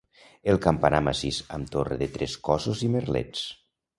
[0.53, 3.47] El campanar massís amb torre de tres cossos i merlets.